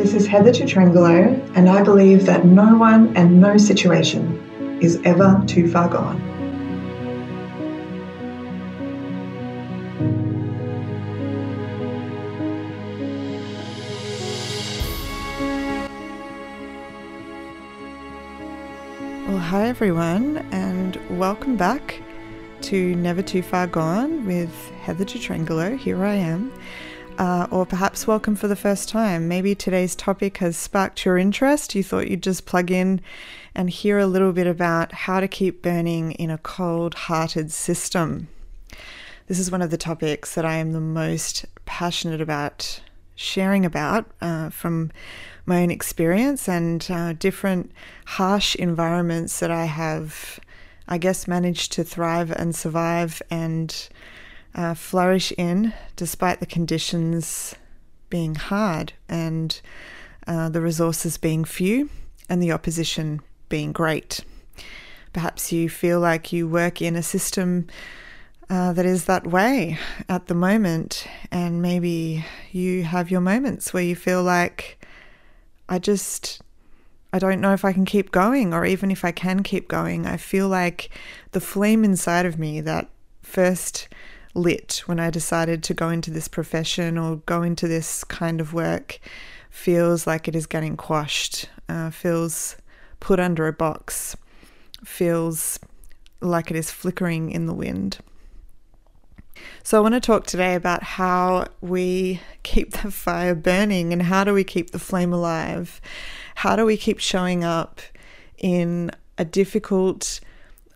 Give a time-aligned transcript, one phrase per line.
[0.00, 5.44] This is Heather Tutrangelo, and I believe that no one and no situation is ever
[5.46, 6.18] too far gone.
[19.28, 22.00] Well, hi everyone, and welcome back
[22.62, 25.76] to Never Too Far Gone with Heather Tutrangelo.
[25.76, 26.50] Here I am.
[27.18, 29.28] Uh, or perhaps welcome for the first time.
[29.28, 31.74] Maybe today's topic has sparked your interest.
[31.74, 33.00] You thought you'd just plug in
[33.54, 38.28] and hear a little bit about how to keep burning in a cold hearted system.
[39.26, 42.80] This is one of the topics that I am the most passionate about
[43.14, 44.90] sharing about uh, from
[45.44, 47.70] my own experience and uh, different
[48.06, 50.40] harsh environments that I have,
[50.88, 53.88] I guess, managed to thrive and survive and
[54.54, 57.54] uh, flourish in despite the conditions
[58.08, 59.60] being hard and
[60.26, 61.88] uh, the resources being few
[62.28, 64.20] and the opposition being great.
[65.12, 67.66] Perhaps you feel like you work in a system
[68.48, 69.78] uh, that is that way
[70.08, 74.84] at the moment, and maybe you have your moments where you feel like,
[75.68, 76.42] I just,
[77.12, 80.04] I don't know if I can keep going, or even if I can keep going.
[80.04, 80.90] I feel like
[81.30, 82.88] the flame inside of me that
[83.22, 83.88] first
[84.34, 88.52] lit when I decided to go into this profession or go into this kind of
[88.52, 89.00] work
[89.50, 92.56] feels like it is getting quashed, uh, feels
[93.00, 94.16] put under a box,
[94.84, 95.58] feels
[96.20, 97.98] like it is flickering in the wind.
[99.62, 104.22] So, I want to talk today about how we keep the fire burning and how
[104.24, 105.80] do we keep the flame alive?
[106.36, 107.80] How do we keep showing up
[108.38, 110.20] in a difficult,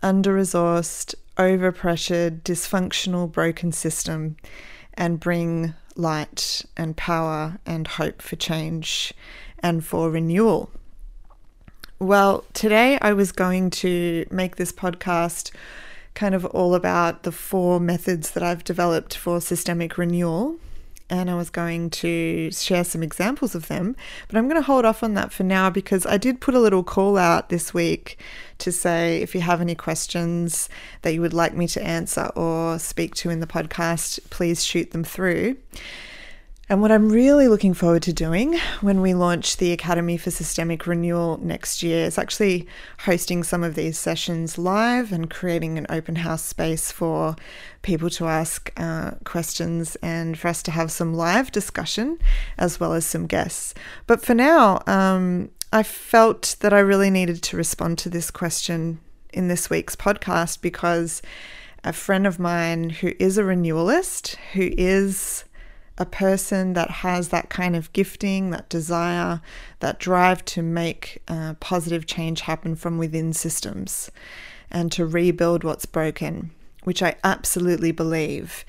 [0.02, 4.36] under resourced, overpressured, dysfunctional, broken system
[4.94, 9.12] and bring light and power and hope for change
[9.60, 10.70] and for renewal?
[11.98, 15.52] Well, today I was going to make this podcast
[16.14, 20.58] kind of all about the four methods that I've developed for systemic renewal.
[21.14, 23.94] And I was going to share some examples of them,
[24.26, 26.58] but I'm going to hold off on that for now because I did put a
[26.58, 28.18] little call out this week
[28.58, 30.68] to say if you have any questions
[31.02, 34.90] that you would like me to answer or speak to in the podcast, please shoot
[34.90, 35.56] them through.
[36.66, 40.86] And what I'm really looking forward to doing when we launch the Academy for Systemic
[40.86, 42.66] Renewal next year is actually
[43.00, 47.36] hosting some of these sessions live and creating an open house space for
[47.82, 52.18] people to ask uh, questions and for us to have some live discussion
[52.56, 53.74] as well as some guests.
[54.06, 59.00] But for now, um, I felt that I really needed to respond to this question
[59.34, 61.20] in this week's podcast because
[61.84, 65.44] a friend of mine who is a renewalist, who is
[65.96, 69.40] a person that has that kind of gifting, that desire,
[69.80, 74.10] that drive to make uh, positive change happen from within systems
[74.70, 76.50] and to rebuild what's broken,
[76.82, 78.64] which I absolutely believe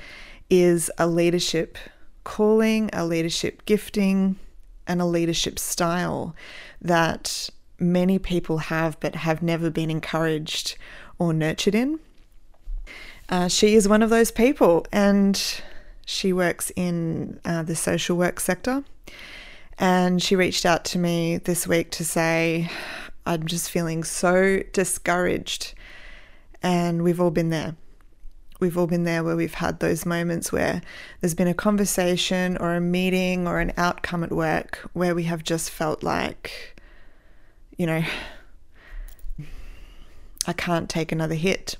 [0.50, 1.78] is a leadership
[2.24, 4.38] calling, a leadership gifting,
[4.88, 6.36] and a leadership style
[6.82, 7.50] that
[7.80, 10.78] many people have but have never been encouraged
[11.18, 12.00] or nurtured in.
[13.28, 15.62] Uh, she is one of those people, and
[16.06, 18.84] she works in uh, the social work sector.
[19.78, 22.70] And she reached out to me this week to say,
[23.26, 25.74] I'm just feeling so discouraged.
[26.62, 27.76] And we've all been there.
[28.60, 30.82] We've all been there where we've had those moments where
[31.20, 35.44] there's been a conversation or a meeting or an outcome at work where we have
[35.44, 36.80] just felt like,
[37.78, 38.04] you know,
[40.48, 41.76] I can't take another hit.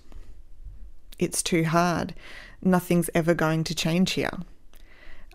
[1.18, 2.14] It's too hard
[2.66, 4.34] nothing's ever going to change here.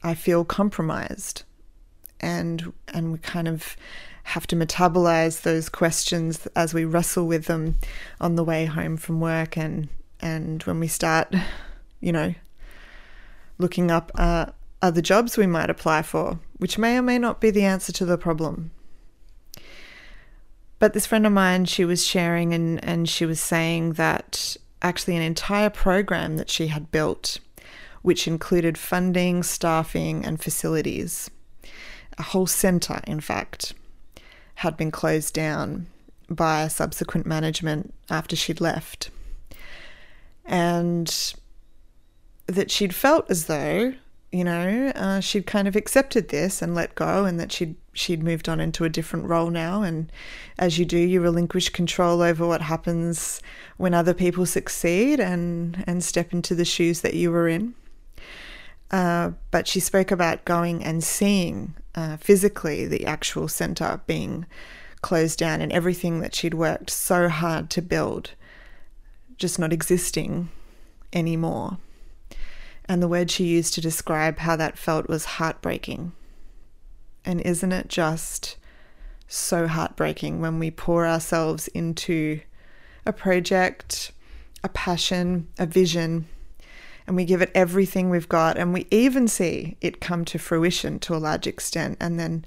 [0.02, 1.42] I feel compromised.
[2.20, 3.76] And and we kind of
[4.24, 7.76] have to metabolize those questions as we wrestle with them
[8.20, 9.88] on the way home from work and
[10.20, 11.34] and when we start,
[12.00, 12.34] you know,
[13.58, 14.46] looking up uh,
[14.82, 18.04] other jobs we might apply for, which may or may not be the answer to
[18.04, 18.70] the problem.
[20.78, 25.16] But this friend of mine, she was sharing and, and she was saying that actually
[25.16, 27.38] an entire program that she had built,
[28.02, 31.30] which included funding, staffing, and facilities.
[32.18, 33.74] A whole centre, in fact,
[34.56, 35.86] had been closed down
[36.28, 39.10] by subsequent management after she'd left.
[40.44, 41.34] And
[42.46, 43.94] that she'd felt as though,
[44.32, 48.22] you know, uh, she'd kind of accepted this and let go, and that she'd she'd
[48.22, 49.82] moved on into a different role now.
[49.82, 50.10] And
[50.58, 53.42] as you do, you relinquish control over what happens
[53.76, 57.74] when other people succeed and, and step into the shoes that you were in.
[58.90, 64.46] Uh, but she spoke about going and seeing uh, physically the actual center being
[65.02, 68.32] closed down and everything that she'd worked so hard to build
[69.36, 70.48] just not existing
[71.12, 71.78] anymore.
[72.90, 76.10] And the word she used to describe how that felt was heartbreaking.
[77.24, 78.56] And isn't it just
[79.28, 82.40] so heartbreaking when we pour ourselves into
[83.06, 84.10] a project,
[84.64, 86.26] a passion, a vision,
[87.06, 90.98] and we give it everything we've got, and we even see it come to fruition
[90.98, 92.44] to a large extent, and then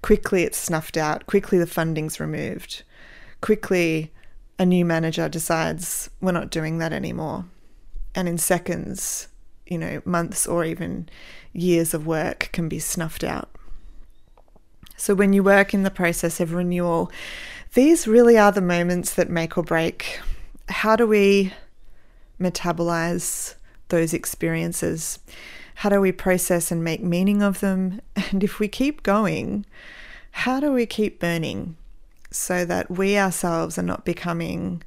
[0.00, 2.82] quickly it's snuffed out, quickly the funding's removed,
[3.42, 4.10] quickly
[4.58, 7.44] a new manager decides we're not doing that anymore.
[8.14, 9.28] And in seconds,
[9.66, 11.08] you know, months or even
[11.52, 13.48] years of work can be snuffed out.
[14.96, 17.10] So when you work in the process of renewal,
[17.74, 20.20] these really are the moments that make or break.
[20.68, 21.52] How do we
[22.40, 23.54] metabolize
[23.88, 25.18] those experiences?
[25.76, 28.00] How do we process and make meaning of them?
[28.30, 29.66] And if we keep going,
[30.30, 31.76] how do we keep burning
[32.30, 34.82] so that we ourselves are not becoming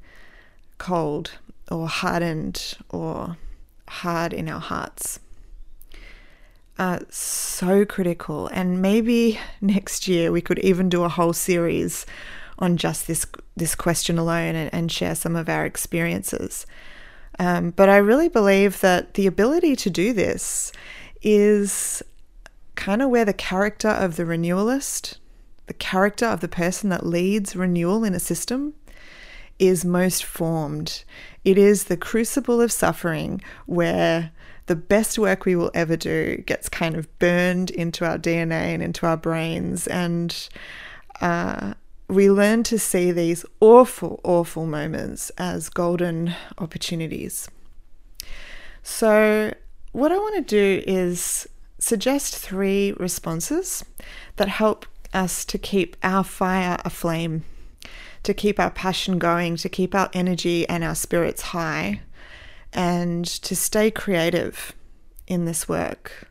[0.78, 1.32] cold
[1.70, 3.36] or hardened or
[3.88, 5.20] hard in our hearts?
[7.10, 8.48] So critical.
[8.48, 12.06] And maybe next year we could even do a whole series
[12.58, 16.66] on just this this question alone and, and share some of our experiences.
[17.38, 20.72] Um, but I really believe that the ability to do this
[21.22, 22.02] is
[22.76, 25.18] kind of where the character of the renewalist,
[25.66, 28.74] the character of the person that leads renewal in a system,
[29.58, 31.04] is most formed.
[31.44, 34.32] It is the crucible of suffering where
[34.66, 38.82] the best work we will ever do gets kind of burned into our DNA and
[38.82, 39.86] into our brains.
[39.86, 40.48] And
[41.20, 41.74] uh,
[42.08, 47.48] we learn to see these awful, awful moments as golden opportunities.
[48.82, 49.52] So,
[49.92, 51.48] what I want to do is
[51.78, 53.84] suggest three responses
[54.36, 57.44] that help us to keep our fire aflame,
[58.26, 62.00] to keep our passion going, to keep our energy and our spirits high,
[62.72, 64.72] and to stay creative
[65.28, 66.28] in this work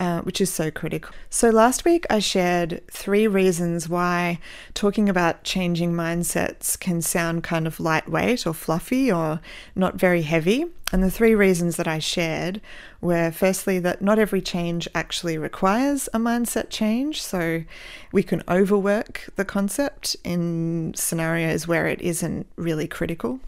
[0.00, 1.14] uh, which is so critical.
[1.28, 4.38] So, last week I shared three reasons why
[4.72, 9.40] talking about changing mindsets can sound kind of lightweight or fluffy or
[9.76, 10.64] not very heavy.
[10.90, 12.62] And the three reasons that I shared
[13.02, 17.22] were firstly, that not every change actually requires a mindset change.
[17.22, 17.64] So,
[18.10, 23.38] we can overwork the concept in scenarios where it isn't really critical.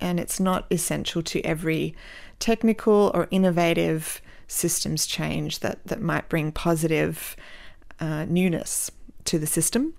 [0.00, 1.96] And it's not essential to every
[2.38, 7.36] technical or innovative systems change that, that might bring positive
[8.00, 8.90] uh, newness
[9.24, 9.94] to the system.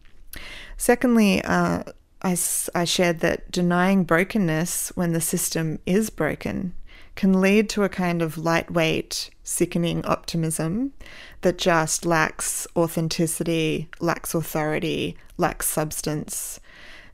[0.78, 1.84] Secondly, uh,
[2.22, 2.38] I,
[2.76, 6.74] I shared that denying brokenness when the system is broken
[7.16, 10.94] can lead to a kind of lightweight, sickening optimism
[11.42, 16.60] that just lacks authenticity, lacks authority, lacks substance.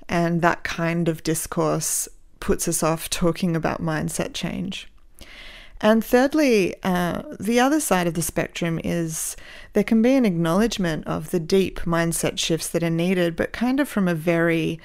[0.10, 2.10] And that kind of discourse
[2.42, 4.92] puts us off talking about mindset change.
[5.84, 9.36] And thirdly, uh, the other side of the spectrum is
[9.74, 13.82] there can be an acknowledgement of the deep mindset shifts that are needed, but kind
[13.82, 14.80] of from a very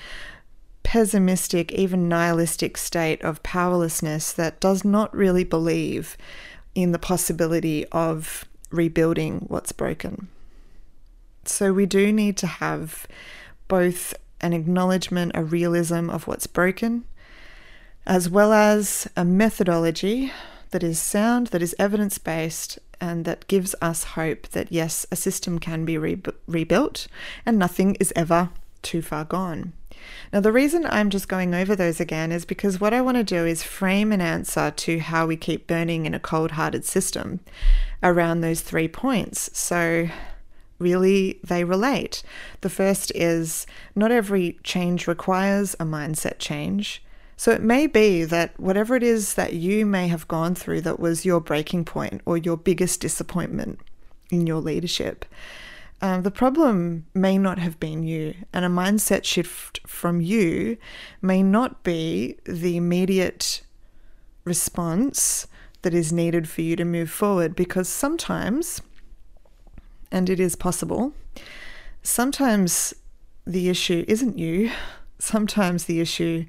[0.82, 6.16] pessimistic, even nihilistic state of powerlessness that does not really believe
[6.74, 10.26] in the possibility of rebuilding what's broken.
[11.44, 13.06] So we do need to have
[13.68, 17.04] both an acknowledgement, a realism of what's broken,
[18.04, 20.32] as well as a methodology
[20.70, 25.16] that is sound, that is evidence based, and that gives us hope that yes, a
[25.16, 27.06] system can be re- rebuilt
[27.46, 28.50] and nothing is ever
[28.82, 29.72] too far gone.
[30.32, 33.24] Now, the reason I'm just going over those again is because what I want to
[33.24, 37.40] do is frame an answer to how we keep burning in a cold hearted system
[38.02, 39.50] around those three points.
[39.58, 40.08] So,
[40.78, 42.22] really, they relate.
[42.60, 47.02] The first is not every change requires a mindset change.
[47.38, 50.98] So it may be that whatever it is that you may have gone through that
[50.98, 53.78] was your breaking point or your biggest disappointment
[54.28, 55.24] in your leadership,
[56.02, 60.78] um, the problem may not have been you, and a mindset shift from you
[61.22, 63.62] may not be the immediate
[64.44, 65.46] response
[65.82, 68.82] that is needed for you to move forward because sometimes,
[70.10, 71.12] and it is possible,
[72.02, 72.94] sometimes
[73.46, 74.72] the issue isn't you,
[75.20, 76.44] sometimes the issue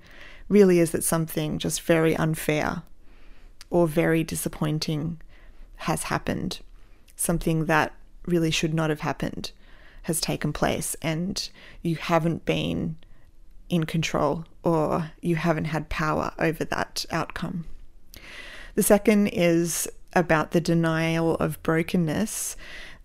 [0.49, 2.81] really is that something just very unfair
[3.69, 5.21] or very disappointing
[5.77, 6.59] has happened.
[7.15, 7.93] Something that
[8.25, 9.51] really should not have happened
[10.03, 11.49] has taken place, and
[11.81, 12.97] you haven't been
[13.69, 17.65] in control or you haven't had power over that outcome.
[18.75, 22.55] The second is about the denial of brokenness,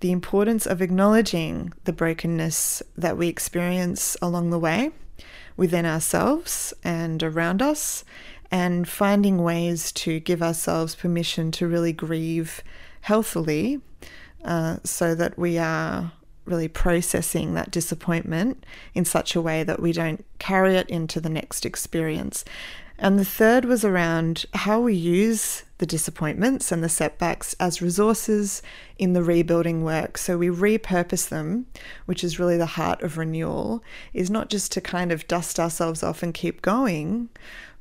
[0.01, 4.91] the importance of acknowledging the brokenness that we experience along the way
[5.57, 8.05] within ourselves and around us,
[8.51, 12.63] and finding ways to give ourselves permission to really grieve
[13.03, 13.81] healthily
[14.45, 16.13] uh, so that we are
[16.45, 21.31] really processing that disappointment in such a way that we don't carry it into the
[21.31, 22.45] next experience.
[22.99, 28.63] And the third was around how we use the disappointments and the setbacks as resources
[28.99, 30.17] in the rebuilding work.
[30.17, 31.67] So we repurpose them,
[32.07, 33.83] which is really the heart of renewal,
[34.13, 37.29] is not just to kind of dust ourselves off and keep going,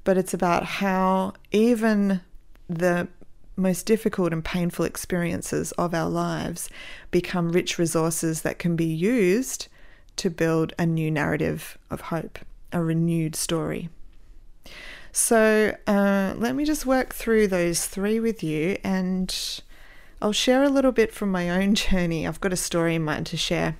[0.04, 2.22] but it's about how even
[2.68, 3.08] the
[3.56, 6.70] most difficult and painful experiences of our lives
[7.12, 9.68] become rich resources that can be used
[10.16, 12.40] to build a new narrative of hope,
[12.72, 13.90] a renewed story.
[15.16, 19.62] So uh, let me just work through those three with you and
[20.20, 22.28] I'll share a little bit from my own journey.
[22.28, 23.78] I've got a story in mind to share.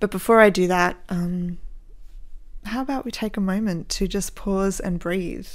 [0.00, 1.58] But before I do that, um,
[2.64, 5.48] how about we take a moment to just pause and breathe?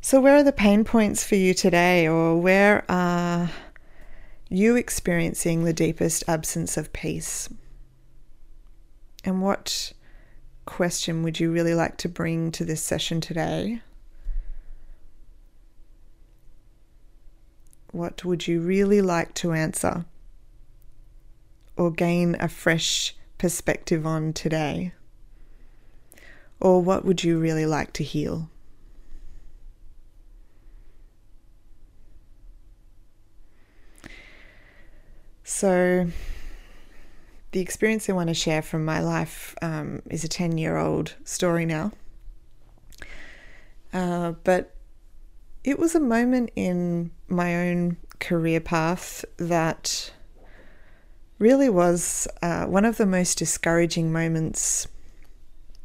[0.00, 3.50] So, where are the pain points for you today, or where are
[4.48, 7.48] you experiencing the deepest absence of peace?
[9.24, 9.92] And what
[10.66, 13.80] question would you really like to bring to this session today?
[17.92, 20.04] What would you really like to answer
[21.76, 24.92] or gain a fresh perspective on today?
[26.60, 28.50] Or what would you really like to heal?
[35.44, 36.08] So,
[37.56, 41.14] the experience I want to share from my life um, is a 10 year old
[41.24, 41.90] story now.
[43.94, 44.74] Uh, but
[45.64, 50.12] it was a moment in my own career path that
[51.38, 54.86] really was uh, one of the most discouraging moments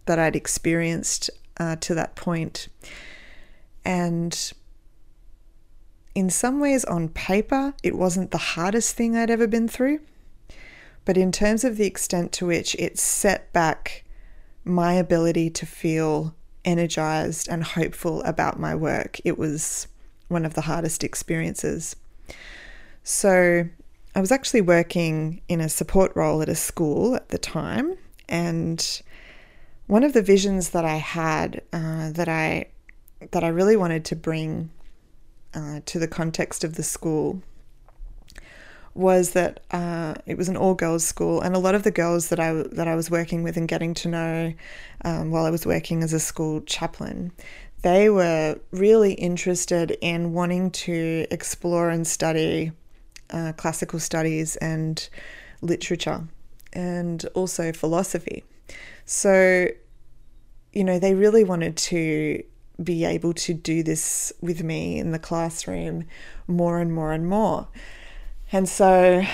[0.07, 2.67] that I'd experienced uh, to that point.
[3.85, 4.51] And
[6.15, 10.01] in some ways, on paper, it wasn't the hardest thing I'd ever been through.
[11.05, 14.03] But in terms of the extent to which it set back
[14.63, 19.87] my ability to feel energized and hopeful about my work, it was
[20.27, 21.95] one of the hardest experiences.
[23.03, 23.67] So,
[24.13, 29.01] I was actually working in a support role at a school at the time, and
[29.87, 32.65] one of the visions that I had uh, that I
[33.31, 34.69] that I really wanted to bring
[35.53, 37.41] uh, to the context of the school
[38.93, 42.29] was that uh, it was an all girls school, and a lot of the girls
[42.29, 44.53] that I that I was working with and getting to know
[45.05, 47.31] um, while I was working as a school chaplain,
[47.81, 52.71] they were really interested in wanting to explore and study
[53.31, 55.09] uh, classical studies and
[55.61, 56.27] literature,
[56.73, 58.43] and also philosophy.
[59.05, 59.67] So,
[60.73, 62.43] you know, they really wanted to
[62.83, 66.05] be able to do this with me in the classroom
[66.47, 67.67] more and more and more.
[68.51, 69.25] And so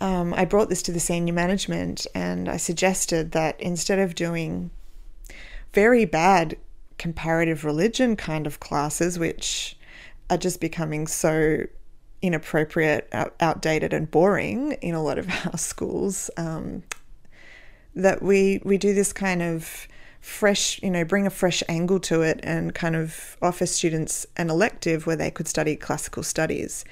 [0.00, 4.70] um, I brought this to the senior management and I suggested that instead of doing
[5.72, 6.56] very bad
[6.98, 9.76] comparative religion kind of classes, which
[10.30, 11.64] are just becoming so
[12.22, 16.82] inappropriate, out- outdated, and boring in a lot of our schools, um,
[17.94, 19.86] that we, we do this kind of
[20.20, 24.50] fresh, you know, bring a fresh angle to it and kind of offer students an
[24.50, 26.84] elective where they could study classical studies.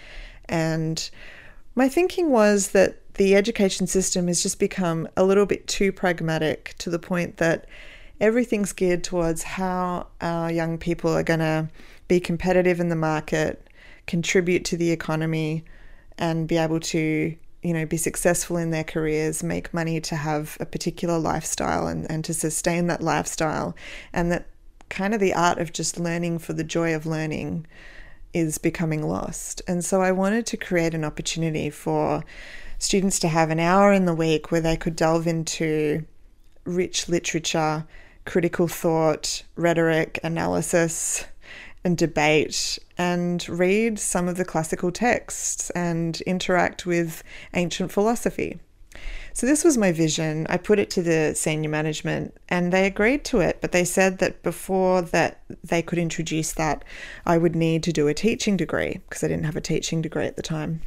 [0.49, 1.11] And
[1.75, 6.75] my thinking was that the education system has just become a little bit too pragmatic
[6.79, 7.67] to the point that
[8.21, 11.69] everything's geared towards how our young people are going to
[12.09, 13.69] be competitive in the market,
[14.07, 15.65] contribute to the economy,
[16.19, 20.57] and be able to, you know, be successful in their careers, make money to have
[20.61, 23.75] a particular lifestyle and, and to sustain that lifestyle.
[24.13, 24.47] And that
[24.89, 27.67] kind of the art of just learning for the joy of learning
[28.35, 29.63] is becoming lost.
[29.69, 32.25] And so I wanted to create an opportunity for
[32.79, 36.05] students to have an hour in the week where they could delve into
[36.65, 37.87] rich literature,
[38.25, 41.25] critical thought, rhetoric, analysis,
[41.85, 47.23] and debate, and read some of the classical texts and interact with
[47.55, 48.61] ancient philosophy.
[49.35, 50.47] So, this was my vision.
[50.51, 54.19] I put it to the senior management and they agreed to it, but they said
[54.19, 56.85] that before that they could introduce that,
[57.25, 60.27] I would need to do a teaching degree because I didn't have a teaching degree
[60.27, 60.83] at the time.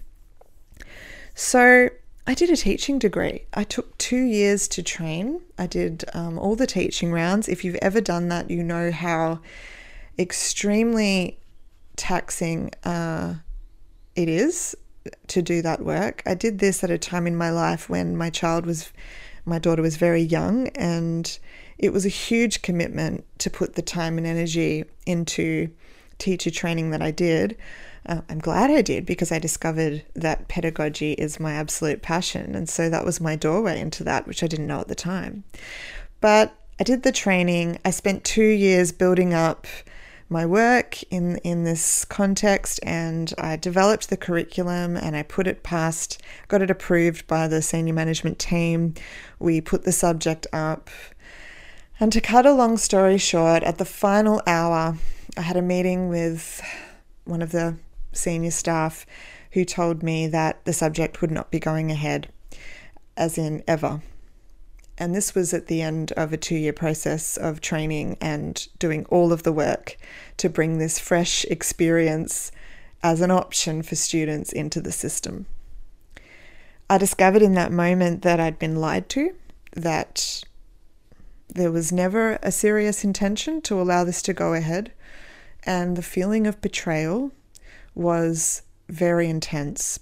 [1.33, 1.89] So,
[2.27, 3.45] I did a teaching degree.
[3.53, 5.41] I took two years to train.
[5.57, 7.47] I did um, all the teaching rounds.
[7.47, 9.41] If you've ever done that, you know how
[10.17, 11.39] extremely
[11.95, 13.35] taxing uh,
[14.15, 14.75] it is
[15.27, 16.21] to do that work.
[16.25, 18.91] I did this at a time in my life when my child was,
[19.45, 21.37] my daughter was very young, and
[21.77, 25.69] it was a huge commitment to put the time and energy into
[26.17, 27.57] teacher training that I did.
[28.05, 32.55] Uh, I'm glad I did because I discovered that pedagogy is my absolute passion.
[32.55, 35.43] And so that was my doorway into that, which I didn't know at the time.
[36.21, 37.79] But I did the training.
[37.83, 39.65] I spent two years building up
[40.29, 45.63] my work in in this context and I developed the curriculum and I put it
[45.63, 48.95] past got it approved by the senior management team.
[49.39, 50.89] We put the subject up.
[51.99, 54.97] And to cut a long story short at the final hour
[55.37, 56.61] I had a meeting with
[57.25, 57.77] one of the
[58.11, 59.05] senior staff
[59.51, 62.29] who told me that the subject would not be going ahead
[63.15, 64.01] as in ever
[64.97, 69.05] and this was at the end of a two year process of training and doing
[69.09, 69.97] all of the work
[70.37, 72.51] to bring this fresh experience
[73.03, 75.45] as an option for students into the system.
[76.89, 79.35] I discovered in that moment that I'd been lied to,
[79.75, 80.43] that
[81.47, 84.91] there was never a serious intention to allow this to go ahead,
[85.63, 87.31] and the feeling of betrayal
[87.93, 89.99] was very intense.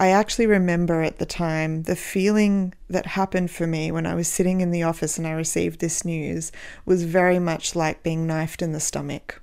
[0.00, 4.28] I actually remember at the time the feeling that happened for me when I was
[4.28, 6.50] sitting in the office and I received this news
[6.86, 9.42] was very much like being knifed in the stomach.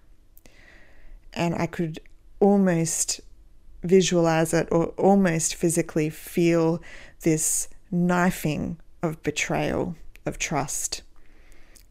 [1.32, 2.00] And I could
[2.40, 3.22] almost
[3.84, 6.82] visualize it or almost physically feel
[7.22, 9.96] this knifing of betrayal,
[10.26, 11.04] of trust,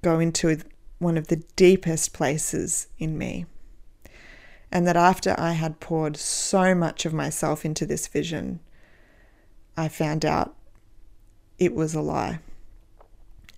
[0.02, 0.58] go into
[0.98, 3.46] one of the deepest places in me
[4.72, 8.60] and that after I had poured so much of myself into this vision,
[9.76, 10.54] I found out
[11.58, 12.40] it was a lie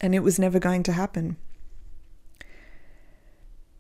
[0.01, 1.37] and it was never going to happen.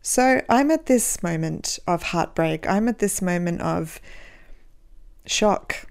[0.00, 2.66] So I'm at this moment of heartbreak.
[2.68, 4.00] I'm at this moment of
[5.26, 5.86] shock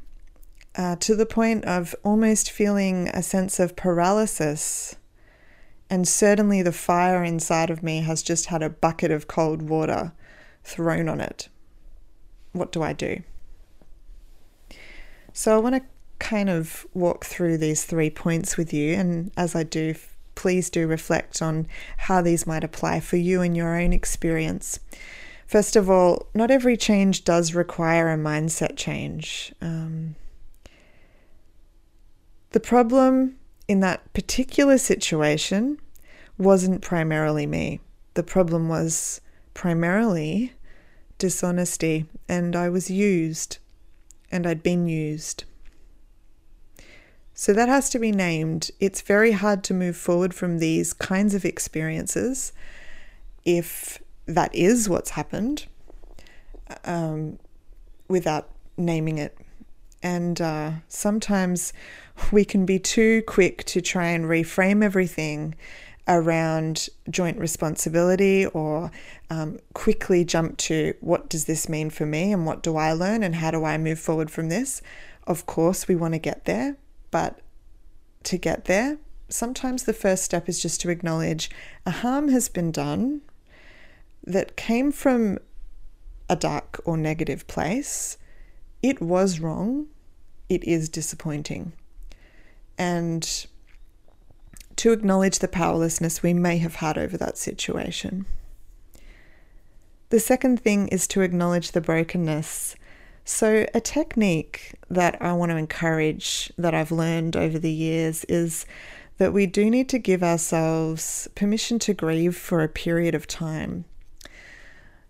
[0.75, 4.95] uh, to the point of almost feeling a sense of paralysis.
[5.89, 10.13] And certainly the fire inside of me has just had a bucket of cold water
[10.67, 11.47] thrown on it.
[12.51, 13.23] What do I do?
[15.33, 15.81] So I want to
[16.19, 19.95] kind of walk through these three points with you, and as I do,
[20.35, 24.79] please do reflect on how these might apply for you in your own experience.
[25.45, 29.53] First of all, not every change does require a mindset change.
[29.61, 30.15] Um,
[32.51, 35.79] the problem in that particular situation
[36.37, 37.79] wasn't primarily me.
[38.15, 39.21] The problem was
[39.53, 40.53] primarily
[41.17, 43.57] dishonesty, and I was used,
[44.31, 45.43] and I'd been used.
[47.33, 48.71] So that has to be named.
[48.79, 52.51] It's very hard to move forward from these kinds of experiences
[53.45, 55.67] if that is what's happened
[56.83, 57.37] um,
[58.07, 59.37] without naming it.
[60.01, 61.73] And uh, sometimes
[62.31, 65.55] we can be too quick to try and reframe everything
[66.07, 68.91] around joint responsibility or
[69.29, 73.23] um, quickly jump to what does this mean for me and what do I learn
[73.23, 74.81] and how do I move forward from this.
[75.25, 76.77] Of course, we want to get there,
[77.11, 77.39] but
[78.23, 78.97] to get there,
[79.29, 81.49] sometimes the first step is just to acknowledge
[81.85, 83.21] a harm has been done
[84.23, 85.39] that came from
[86.29, 88.17] a dark or negative place.
[88.81, 89.87] It was wrong.
[90.49, 91.73] It is disappointing.
[92.77, 93.47] And
[94.77, 98.25] to acknowledge the powerlessness we may have had over that situation.
[100.09, 102.75] The second thing is to acknowledge the brokenness.
[103.25, 108.65] So, a technique that I want to encourage that I've learned over the years is
[109.17, 113.83] that we do need to give ourselves permission to grieve for a period of time.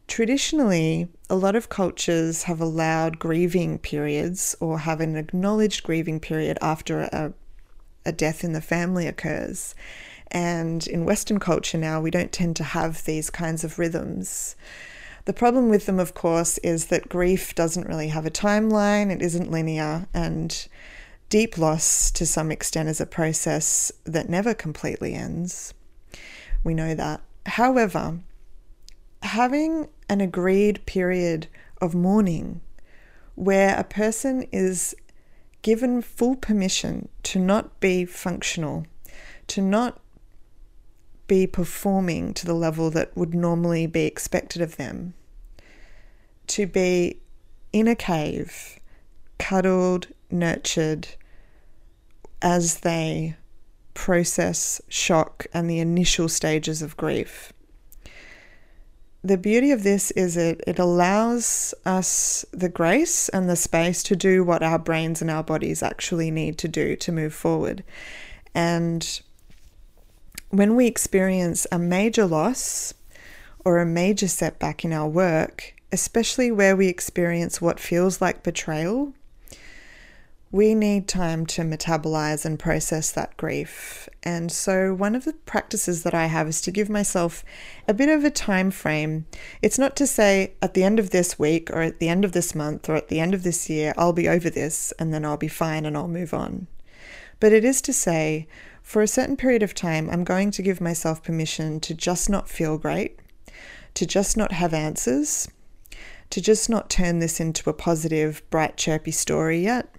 [0.07, 6.57] Traditionally, a lot of cultures have allowed grieving periods or have an acknowledged grieving period
[6.61, 7.33] after a,
[8.07, 9.75] a death in the family occurs.
[10.31, 14.55] And in Western culture now, we don't tend to have these kinds of rhythms.
[15.25, 19.21] The problem with them, of course, is that grief doesn't really have a timeline, it
[19.21, 20.67] isn't linear, and
[21.29, 25.73] deep loss to some extent is a process that never completely ends.
[26.63, 27.21] We know that.
[27.45, 28.19] However,
[29.21, 31.47] having an agreed period
[31.81, 32.61] of mourning
[33.35, 34.95] where a person is
[35.61, 38.85] given full permission to not be functional,
[39.47, 39.99] to not
[41.27, 45.13] be performing to the level that would normally be expected of them,
[46.47, 47.19] to be
[47.73, 48.79] in a cave,
[49.37, 51.07] cuddled, nurtured
[52.41, 53.35] as they
[53.93, 57.51] process shock and the initial stages of grief.
[59.27, 64.15] The beauty of this is it it allows us the grace and the space to
[64.15, 67.83] do what our brains and our bodies actually need to do to move forward.
[68.55, 69.21] And
[70.49, 72.93] when we experience a major loss
[73.65, 79.13] or a major setback in our work, especially where we experience what feels like betrayal,
[80.51, 84.07] we need time to metabolize and process that grief.
[84.23, 87.43] And so one of the practices that I have is to give myself
[87.87, 89.25] a bit of a time frame.
[89.61, 92.31] It's not to say at the end of this week or at the end of
[92.31, 95.25] this month or at the end of this year I'll be over this and then
[95.25, 96.67] I'll be fine and I'll move on.
[97.41, 98.47] But it is to say
[98.81, 102.47] for a certain period of time I'm going to give myself permission to just not
[102.47, 103.19] feel great,
[103.95, 105.49] to just not have answers,
[106.29, 109.93] to just not turn this into a positive, bright, chirpy story yet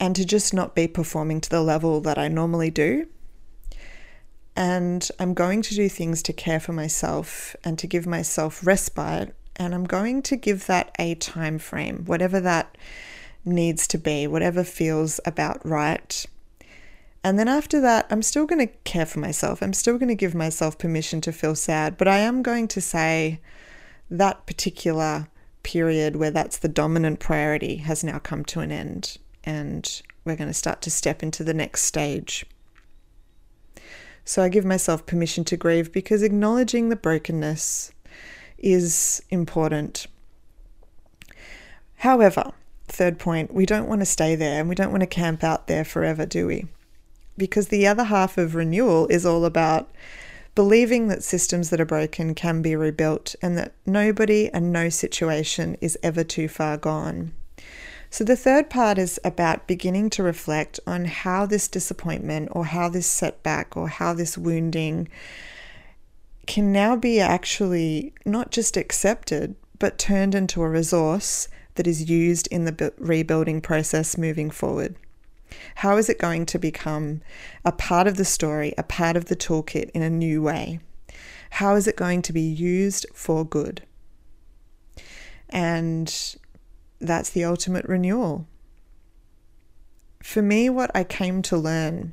[0.00, 3.06] and to just not be performing to the level that I normally do.
[4.56, 9.34] And I'm going to do things to care for myself and to give myself respite.
[9.56, 12.76] And I'm going to give that a time frame, whatever that
[13.44, 16.24] needs to be, whatever feels about right.
[17.22, 19.62] And then after that, I'm still going to care for myself.
[19.62, 22.80] I'm still going to give myself permission to feel sad, but I am going to
[22.80, 23.40] say
[24.10, 25.28] that particular
[25.62, 30.48] period where that's the dominant priority has now come to an end and we're going
[30.48, 32.44] to start to step into the next stage.
[34.24, 37.92] So I give myself permission to grieve because acknowledging the brokenness
[38.58, 40.06] is important.
[41.96, 42.52] However,
[42.88, 45.66] third point, we don't want to stay there and we don't want to camp out
[45.66, 46.66] there forever, do we?
[47.36, 49.90] Because the other half of renewal is all about
[50.54, 55.76] believing that systems that are broken can be rebuilt and that nobody and no situation
[55.80, 57.32] is ever too far gone.
[58.14, 62.88] So, the third part is about beginning to reflect on how this disappointment or how
[62.88, 65.08] this setback or how this wounding
[66.46, 72.46] can now be actually not just accepted, but turned into a resource that is used
[72.52, 74.94] in the rebuilding process moving forward.
[75.74, 77.20] How is it going to become
[77.64, 80.78] a part of the story, a part of the toolkit in a new way?
[81.50, 83.82] How is it going to be used for good?
[85.48, 86.36] And
[87.00, 88.46] that's the ultimate renewal.
[90.22, 92.12] For me, what I came to learn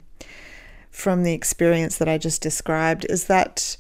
[0.90, 3.78] from the experience that I just described is that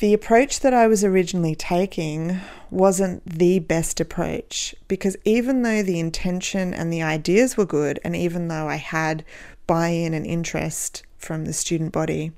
[0.00, 2.38] the approach that I was originally taking
[2.70, 8.14] wasn't the best approach because even though the intention and the ideas were good, and
[8.14, 9.24] even though I had
[9.66, 12.32] buy in and interest from the student body,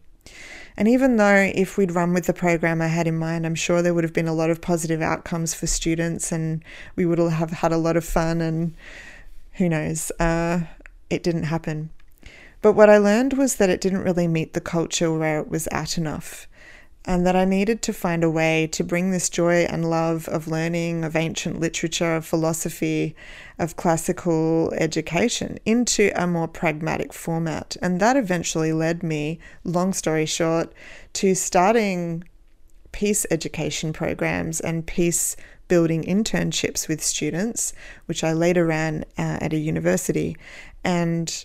[0.79, 3.83] and even though if we'd run with the program I had in mind, I'm sure
[3.83, 6.63] there would have been a lot of positive outcomes for students and
[6.95, 8.77] we would have had a lot of fun and
[9.55, 10.61] who knows, uh,
[11.11, 11.91] it didn't happen.
[12.63, 15.67] But what I learned was that it didn't really meet the culture where it was
[15.73, 16.47] at enough
[17.05, 20.49] and that I needed to find a way to bring this joy and love of
[20.49, 23.17] learning, of ancient literature, of philosophy,
[23.59, 27.77] of classical education into a more pragmatic format.
[27.81, 30.73] And that eventually led me, long story short,
[31.15, 32.25] to starting
[32.93, 35.37] peace education programs and peace
[35.69, 37.73] building internships with students,
[38.07, 40.37] which I later ran uh, at a university.
[40.85, 41.45] And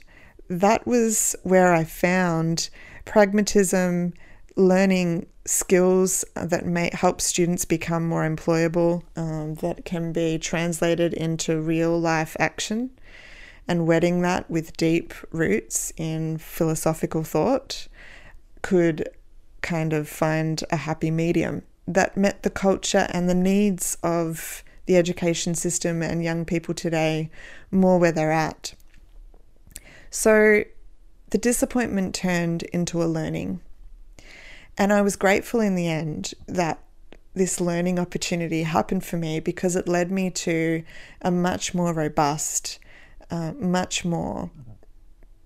[0.50, 2.70] that was where I found
[3.06, 4.14] pragmatism,
[4.56, 11.60] learning skills that may help students become more employable, um, that can be translated into
[11.60, 12.92] real life action,
[13.68, 17.88] and wedding that with deep roots in philosophical thought
[18.62, 19.10] could
[19.62, 24.98] kind of find a happy medium that met the culture and the needs of the
[24.98, 27.30] education system and young people today
[27.72, 28.74] more where they're at.
[30.10, 30.64] So
[31.30, 33.62] the disappointment turned into a learning
[34.78, 36.80] and I was grateful in the end that
[37.36, 40.84] this learning opportunity happened for me because it led me to
[41.22, 42.80] a much more robust,
[43.32, 44.52] uh, much more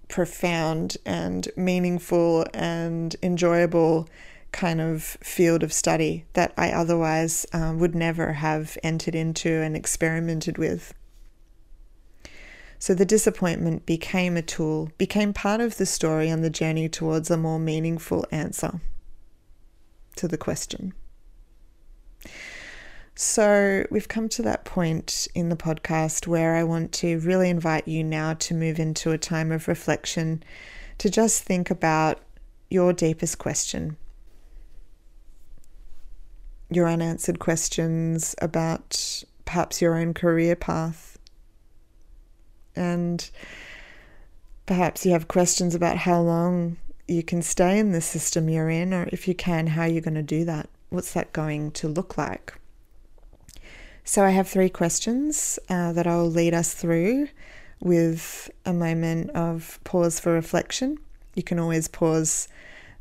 [0.10, 4.08] profound and meaningful and enjoyable
[4.52, 9.76] kind of field of study that I otherwise uh, would never have entered into and
[9.76, 10.94] experimented with.
[12.80, 17.30] So the disappointment became a tool, became part of the story on the journey towards
[17.30, 18.80] a more meaningful answer
[20.18, 20.94] to the question.
[23.20, 27.88] So, we've come to that point in the podcast where I want to really invite
[27.88, 30.44] you now to move into a time of reflection
[31.00, 32.20] to just think about
[32.70, 33.98] your deepest question,
[36.70, 41.18] your unanswered questions about perhaps your own career path,
[42.76, 43.32] and
[44.68, 46.78] perhaps you have questions about how long
[47.08, 50.02] you can stay in the system you're in, or if you can, how are you're
[50.02, 50.70] going to do that.
[50.90, 52.54] what's that going to look like?
[54.04, 57.28] So I have three questions uh, that I'll lead us through
[57.82, 60.98] with a moment of pause for reflection.
[61.36, 62.48] You can always pause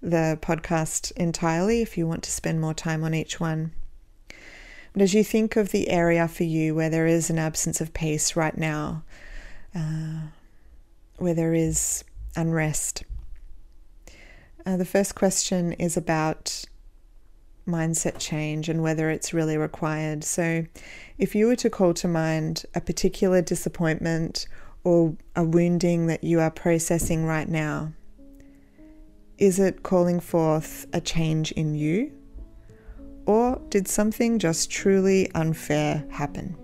[0.03, 3.73] the podcast entirely if you want to spend more time on each one.
[4.93, 7.95] But as you think of the area for you where there is an absence of
[7.95, 9.03] peace right now,
[9.75, 10.29] uh,
[11.19, 12.03] where there is
[12.35, 13.05] unrest,
[14.67, 16.65] uh, the first question is about
[17.69, 20.25] mindset change and whether it's really required.
[20.25, 20.65] So,
[21.19, 24.47] if you were to call to mind a particular disappointment
[24.85, 27.93] or a wounding that you are processing right now,
[29.39, 32.13] is it calling forth a change in you?
[33.27, 36.57] Or did something just truly unfair happen?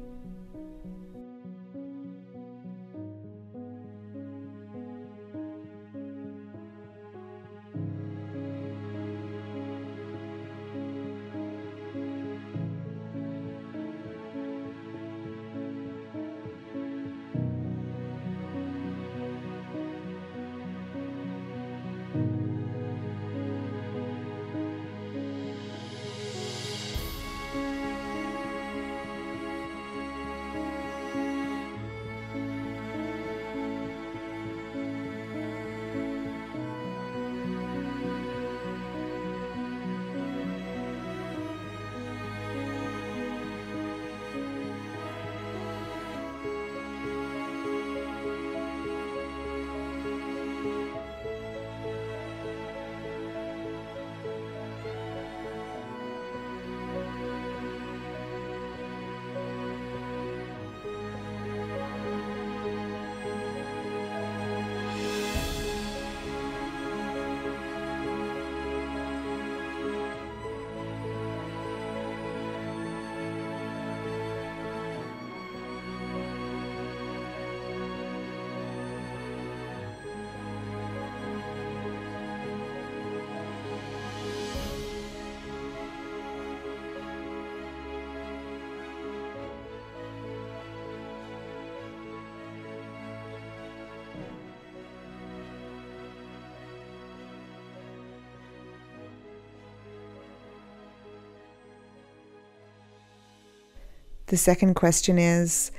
[104.32, 105.70] The second question is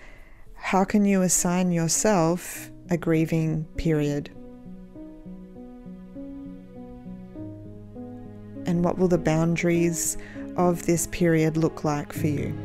[0.53, 4.29] how can you assign yourself a grieving period?
[8.67, 10.19] And what will the boundaries
[10.55, 12.55] of this period look like for you?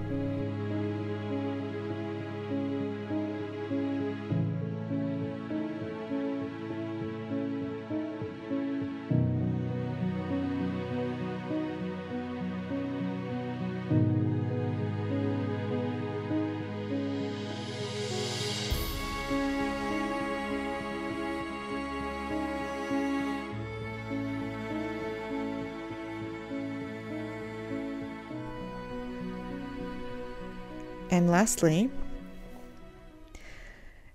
[31.38, 31.88] Lastly,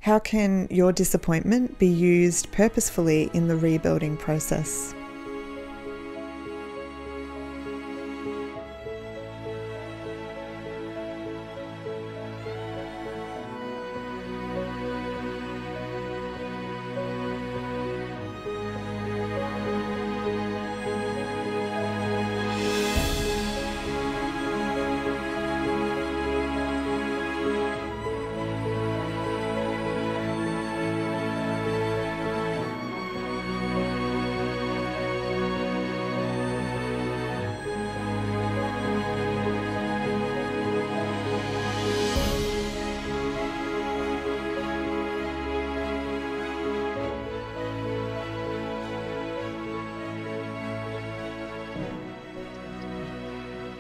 [0.02, 4.94] how can your disappointment be used purposefully in the rebuilding process?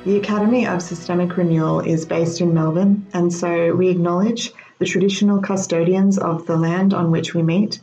[0.05, 5.39] The Academy of Systemic Renewal is based in Melbourne, and so we acknowledge the traditional
[5.39, 7.79] custodians of the land on which we meet,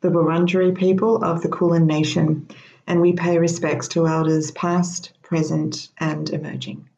[0.00, 2.46] the Wurundjeri people of the Kulin Nation,
[2.86, 6.88] and we pay respects to elders past, present, and emerging.